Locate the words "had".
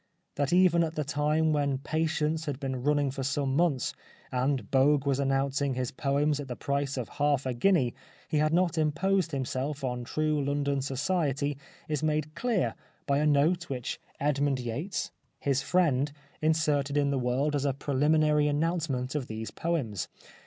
2.47-2.59, 8.37-8.51